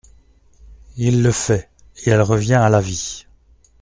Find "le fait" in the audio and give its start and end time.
1.21-1.69